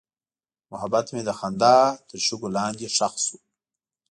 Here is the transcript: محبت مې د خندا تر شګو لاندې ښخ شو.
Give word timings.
محبت 0.71 1.05
مې 1.13 1.21
د 1.25 1.29
خندا 1.39 1.75
تر 2.07 2.17
شګو 2.25 2.47
لاندې 2.57 2.87
ښخ 2.95 3.13
شو. 3.25 3.37